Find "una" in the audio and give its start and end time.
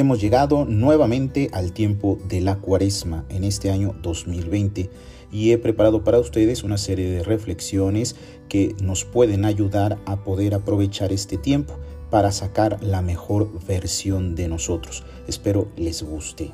6.64-6.78